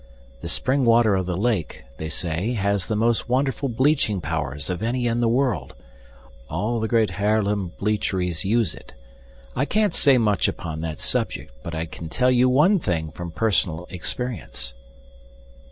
[0.41, 4.81] The spring water of the lake, they say, has the most wonderful bleaching powers of
[4.81, 5.75] any in the world;
[6.49, 8.95] all the great Haarlem bleacheries use it.
[9.55, 13.29] I can't say much upon that subject, but I can tell you ONE thing from
[13.29, 14.73] personal experience."